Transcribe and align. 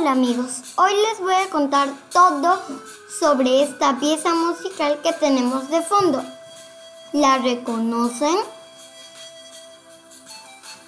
Hola 0.00 0.12
amigos, 0.12 0.62
hoy 0.76 0.94
les 0.94 1.20
voy 1.20 1.34
a 1.34 1.50
contar 1.50 1.90
todo 2.10 2.58
sobre 3.18 3.62
esta 3.62 3.98
pieza 4.00 4.32
musical 4.32 4.98
que 5.02 5.12
tenemos 5.12 5.68
de 5.68 5.82
fondo. 5.82 6.24
¿La 7.12 7.36
reconocen? 7.36 8.34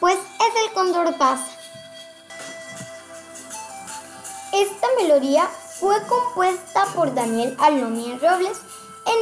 Pues 0.00 0.16
es 0.16 0.64
el 0.64 0.72
Cóndor 0.72 1.14
pasa. 1.18 1.46
Esta 4.54 4.86
melodía 4.96 5.46
fue 5.78 5.94
compuesta 6.06 6.86
por 6.94 7.12
Daniel 7.12 7.54
Alomía 7.60 8.16
Robles 8.16 8.56
en 9.04 9.18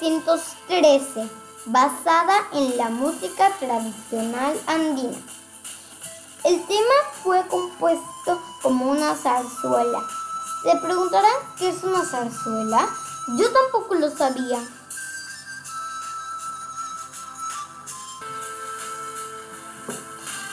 1913, 0.00 1.28
basada 1.66 2.36
en 2.54 2.78
la 2.78 2.88
música 2.88 3.50
tradicional 3.60 4.58
andina. 4.66 5.18
El 6.44 6.62
tema 6.66 6.94
fue 7.22 7.42
compuesto 7.48 8.38
como 8.60 8.90
una 8.90 9.16
zarzuela. 9.16 10.06
¿Se 10.62 10.76
preguntarán 10.76 11.32
qué 11.56 11.70
es 11.70 11.82
una 11.82 12.04
zarzuela? 12.04 12.86
Yo 13.38 13.50
tampoco 13.50 13.94
lo 13.94 14.10
sabía. 14.10 14.62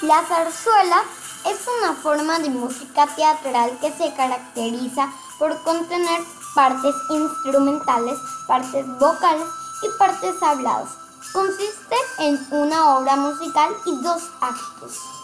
La 0.03 0.25
zarzuela 0.25 1.03
es 1.45 1.59
una 1.81 1.93
forma 1.95 2.39
de 2.39 2.49
música 2.49 3.05
teatral 3.13 3.77
que 3.81 3.91
se 3.91 4.13
caracteriza 4.13 5.11
por 5.37 5.61
contener 5.63 6.21
partes 6.55 6.95
instrumentales, 7.09 8.17
partes 8.47 8.87
vocales 8.97 9.47
y 9.83 9.97
partes 9.97 10.41
habladas. 10.41 10.91
Consiste 11.33 11.97
en 12.19 12.47
una 12.51 12.95
obra 12.97 13.17
musical 13.17 13.75
y 13.85 14.01
dos 14.01 14.23
actos. 14.39 15.20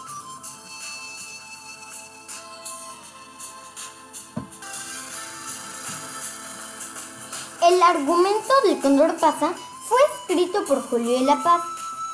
El 7.68 7.82
argumento 7.82 8.54
del 8.64 8.80
Cóndor 8.80 9.14
Pasa 9.16 9.52
fue 9.86 9.98
escrito 10.14 10.64
por 10.64 10.88
Julio 10.88 11.18
de 11.18 11.26
la 11.26 11.42
Paz 11.42 11.60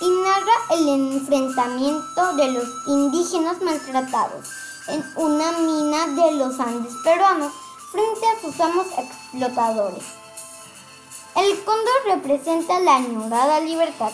y 0.00 0.10
narra 0.10 0.52
el 0.70 0.88
enfrentamiento 0.88 2.32
de 2.32 2.50
los 2.50 2.64
indígenas 2.88 3.62
maltratados 3.62 4.48
en 4.88 5.04
una 5.14 5.52
mina 5.52 6.08
de 6.08 6.32
los 6.32 6.58
Andes 6.58 6.94
peruanos 7.04 7.52
frente 7.92 8.26
a 8.26 8.40
sus 8.40 8.58
amos 8.58 8.86
explotadores. 8.98 10.02
El 11.36 11.62
cóndor 11.62 11.94
representa 12.06 12.80
la 12.80 12.96
añorada 12.96 13.60
libertad. 13.60 14.10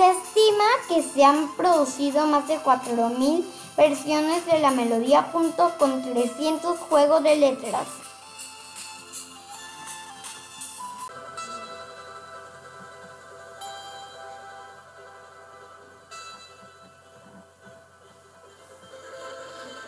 Se 0.00 0.12
estima 0.12 0.64
que 0.88 1.02
se 1.02 1.22
han 1.22 1.54
producido 1.58 2.26
más 2.26 2.48
de 2.48 2.58
4.000 2.58 3.44
versiones 3.76 4.46
de 4.46 4.58
la 4.58 4.70
melodía 4.70 5.28
junto 5.30 5.76
con 5.76 6.02
300 6.02 6.78
juegos 6.78 7.22
de 7.22 7.36
letras. 7.36 7.86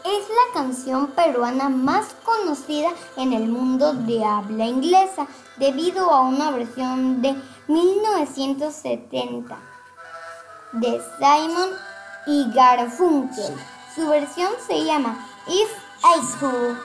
Es 0.04 0.28
la 0.28 0.52
canción 0.52 1.06
peruana 1.12 1.70
más 1.70 2.14
conocida 2.22 2.90
en 3.16 3.32
el 3.32 3.48
mundo 3.48 3.94
de 3.94 4.22
habla 4.22 4.66
inglesa 4.66 5.26
debido 5.56 6.10
a 6.10 6.20
una 6.20 6.50
versión 6.50 7.22
de 7.22 7.34
1970 7.68 9.71
de 10.72 11.02
Simon 11.18 11.70
y 12.26 12.50
Garfunkel. 12.52 13.54
Su 13.94 14.08
versión 14.08 14.52
se 14.66 14.84
llama 14.84 15.26
If 15.46 15.70
I 16.02 16.38
Could. 16.38 16.76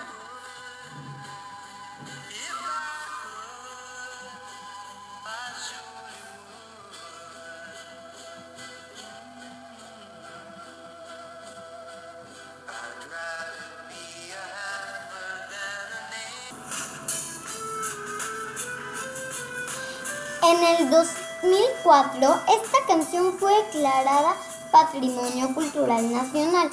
En 20.43 20.63
el 20.63 20.89
2004, 21.49 22.41
esta 22.61 22.77
canción 22.87 23.37
fue 23.39 23.53
declarada 23.63 24.35
Patrimonio 24.69 25.53
Cultural 25.53 26.11
Nacional. 26.11 26.69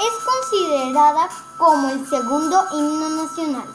Es 0.00 0.24
considerada 0.24 1.28
como 1.58 1.90
el 1.90 2.08
segundo 2.08 2.64
himno 2.72 3.10
nacional. 3.10 3.68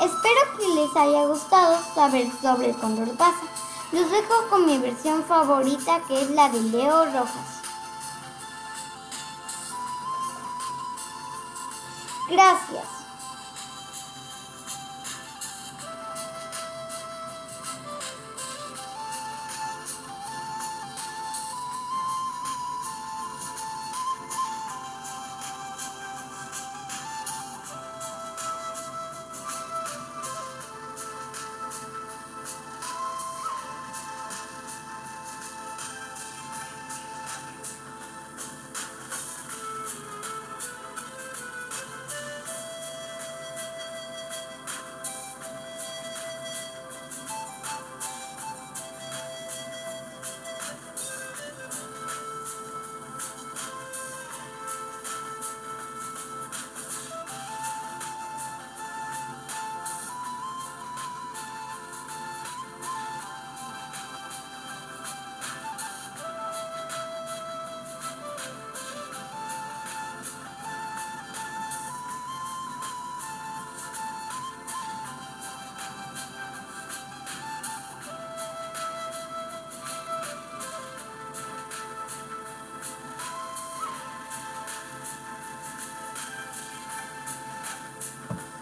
Espero 0.00 0.40
que 0.58 0.68
les 0.68 0.96
haya 0.96 1.24
gustado 1.24 1.78
saber 1.94 2.30
sobre 2.42 2.70
el 2.70 2.76
Cóndor 2.76 3.16
Pasa. 3.16 3.46
Los 3.92 4.10
dejo 4.10 4.48
con 4.50 4.66
mi 4.66 4.76
versión 4.76 5.24
favorita 5.24 6.02
que 6.06 6.20
es 6.20 6.30
la 6.30 6.50
de 6.50 6.60
Leo 6.60 7.06
Rojas. 7.06 7.58
Gracias. 12.28 12.97